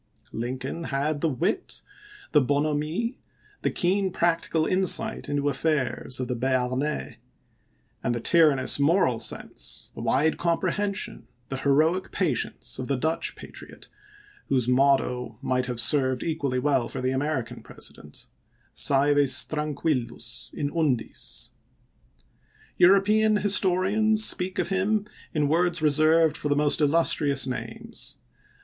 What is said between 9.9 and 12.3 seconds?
the wide comprehension, the heroic